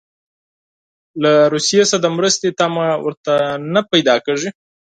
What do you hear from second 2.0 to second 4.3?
د مرستې تمه ورته نه پیدا